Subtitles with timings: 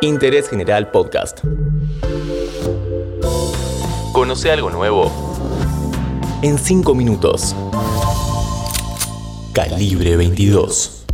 [0.00, 1.40] Interés General Podcast.
[4.12, 5.10] Conoce algo nuevo
[6.42, 7.56] en 5 minutos.
[9.52, 11.06] Calibre 22.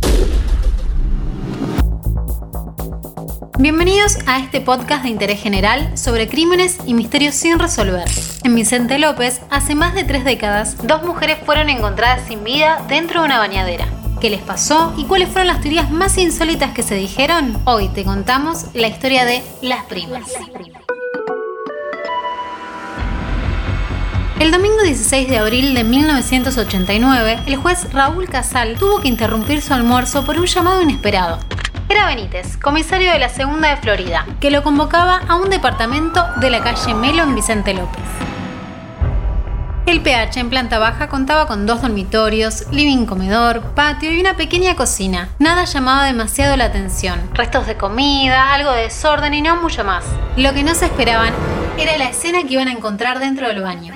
[3.57, 8.05] Bienvenidos a este podcast de interés general sobre crímenes y misterios sin resolver.
[8.43, 13.21] En Vicente López, hace más de tres décadas, dos mujeres fueron encontradas sin vida dentro
[13.21, 13.94] de una bañadera.
[14.25, 17.61] ¿Qué les pasó y cuáles fueron las teorías más insólitas que se dijeron?
[17.65, 20.23] Hoy te contamos la historia de las primas.
[24.39, 29.75] El domingo 16 de abril de 1989, el juez Raúl Casal tuvo que interrumpir su
[29.75, 31.37] almuerzo por un llamado inesperado.
[31.87, 36.49] Era Benítez, comisario de la Segunda de Florida, que lo convocaba a un departamento de
[36.49, 38.24] la calle Melo en Vicente López.
[39.85, 44.75] El PH en planta baja contaba con dos dormitorios, living comedor, patio y una pequeña
[44.75, 45.29] cocina.
[45.37, 47.21] Nada llamaba demasiado la atención.
[47.35, 50.03] Restos de comida, algo de desorden y no mucho más.
[50.37, 51.33] Lo que no se esperaban
[51.77, 53.93] era la escena que iban a encontrar dentro del baño.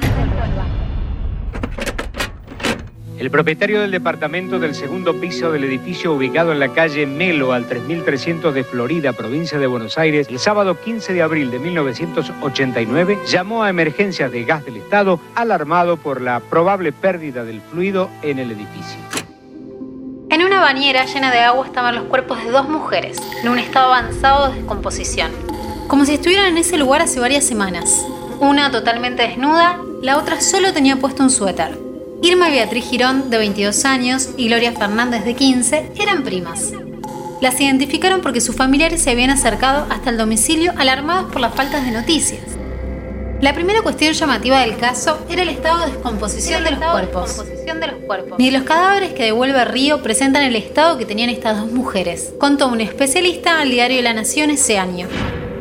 [3.20, 7.68] El propietario del departamento del segundo piso del edificio ubicado en la calle Melo al
[7.68, 13.64] 3300 de Florida, provincia de Buenos Aires, el sábado 15 de abril de 1989, llamó
[13.64, 18.52] a emergencias de gas del Estado alarmado por la probable pérdida del fluido en el
[18.52, 19.02] edificio.
[20.30, 23.94] En una bañera llena de agua estaban los cuerpos de dos mujeres, en un estado
[23.94, 25.32] avanzado de descomposición,
[25.90, 28.02] como si estuvieran en ese lugar hace varias semanas.
[28.40, 31.89] Una totalmente desnuda, la otra solo tenía puesto un suéter.
[32.22, 36.74] Irma Beatriz Girón, de 22 años, y Gloria Fernández, de 15, eran primas.
[37.40, 41.86] Las identificaron porque sus familiares se habían acercado hasta el domicilio alarmados por las faltas
[41.86, 42.42] de noticias.
[43.40, 47.46] La primera cuestión llamativa del caso era el estado de descomposición, de, los cuerpos.
[48.38, 52.68] Ni los cadáveres que devuelve Río presentan el estado que tenían estas dos mujeres, contó
[52.68, 55.08] un especialista al diario La Nación ese año.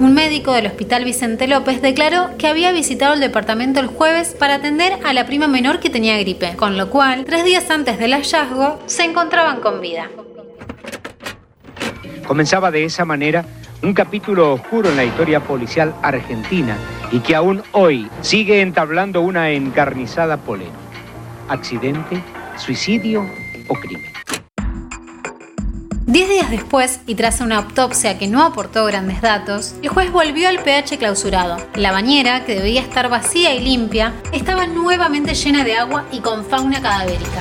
[0.01, 4.55] Un médico del Hospital Vicente López declaró que había visitado el departamento el jueves para
[4.55, 8.13] atender a la prima menor que tenía gripe, con lo cual, tres días antes del
[8.13, 10.09] hallazgo, se encontraban con vida.
[12.27, 13.45] Comenzaba de esa manera
[13.83, 16.77] un capítulo oscuro en la historia policial argentina
[17.11, 20.77] y que aún hoy sigue entablando una encarnizada polémica.
[21.49, 22.23] ¿Accidente,
[22.57, 23.27] suicidio
[23.67, 24.08] o crimen?
[26.19, 30.49] Diez días después, y tras una autopsia que no aportó grandes datos, el juez volvió
[30.49, 31.59] al pH clausurado.
[31.77, 36.45] La bañera, que debía estar vacía y limpia, estaba nuevamente llena de agua y con
[36.45, 37.41] fauna cadavérica.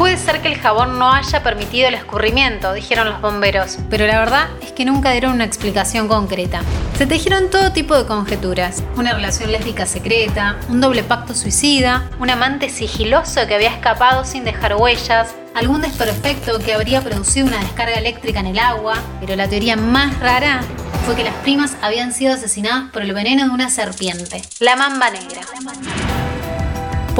[0.00, 4.18] Puede ser que el jabón no haya permitido el escurrimiento, dijeron los bomberos, pero la
[4.18, 6.62] verdad es que nunca dieron una explicación concreta.
[6.96, 12.30] Se tejieron todo tipo de conjeturas, una relación lésbica secreta, un doble pacto suicida, un
[12.30, 17.98] amante sigiloso que había escapado sin dejar huellas, algún desperfecto que habría producido una descarga
[17.98, 20.62] eléctrica en el agua, pero la teoría más rara
[21.04, 25.10] fue que las primas habían sido asesinadas por el veneno de una serpiente, la mamba
[25.10, 25.42] negra.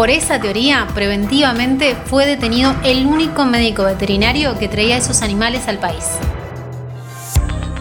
[0.00, 5.76] Por esa teoría, preventivamente fue detenido el único médico veterinario que traía esos animales al
[5.76, 6.06] país.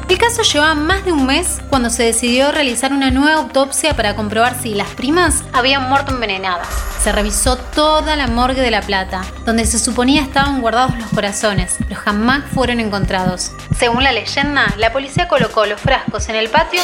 [0.10, 4.18] El caso llevaba más de un mes cuando se decidió realizar una nueva autopsia para
[4.18, 6.68] comprobar si las primas habían muerto envenenadas.
[7.02, 11.78] Se revisó toda la morgue de La Plata, donde se suponía estaban guardados los corazones,
[11.88, 13.54] pero jamás fueron encontrados.
[13.78, 16.82] Según la leyenda, la policía colocó los frascos en el patio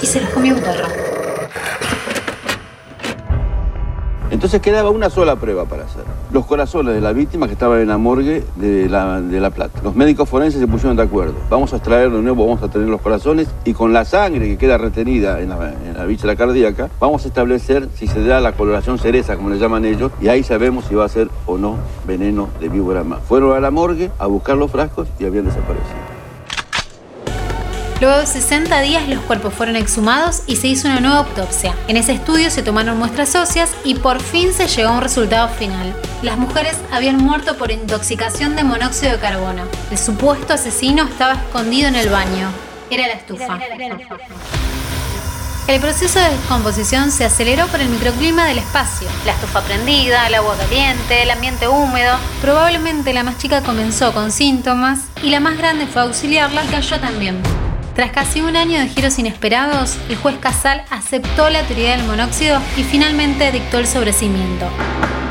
[0.00, 1.17] y se los comió un perro.
[4.38, 6.04] Entonces quedaba una sola prueba para hacer.
[6.30, 9.80] Los corazones de la víctima que estaban en la morgue de la, de la Plata.
[9.82, 11.34] Los médicos forenses se pusieron de acuerdo.
[11.50, 14.56] Vamos a extraer de nuevo, vamos a tener los corazones y con la sangre que
[14.56, 19.00] queda retenida en la, en la cardíaca, vamos a establecer si se da la coloración
[19.00, 21.74] cereza, como le llaman ellos, y ahí sabemos si va a ser o no
[22.06, 23.18] veneno de víbora más.
[23.22, 25.97] Fueron a la morgue a buscar los frascos y habían desaparecido.
[28.00, 31.74] Luego de 60 días los cuerpos fueron exhumados y se hizo una nueva autopsia.
[31.88, 35.48] En ese estudio se tomaron muestras óseas y por fin se llegó a un resultado
[35.48, 35.92] final.
[36.22, 39.64] Las mujeres habían muerto por intoxicación de monóxido de carbono.
[39.90, 42.50] El supuesto asesino estaba escondido en el baño.
[42.88, 43.58] Era la estufa.
[45.66, 49.08] El proceso de descomposición se aceleró por el microclima del espacio.
[49.26, 52.16] La estufa prendida, el agua caliente, el ambiente húmedo.
[52.40, 56.68] Probablemente la más chica comenzó con síntomas y la más grande fue a auxiliarla y
[56.68, 57.42] cayó también.
[57.98, 62.60] Tras casi un año de giros inesperados, el juez Casal aceptó la teoría del monóxido
[62.76, 64.68] y finalmente dictó el sobrecimiento.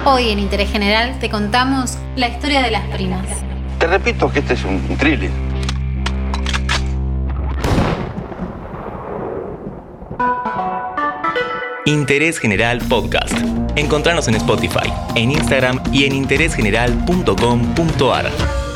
[0.03, 3.25] Hoy en Interés General te contamos la historia de las primas.
[3.79, 5.31] Te repito que este es un thriller.
[11.85, 13.33] Interés General Podcast.
[13.77, 18.66] Encontrarnos en Spotify, en Instagram y en interésgeneral.com.ar.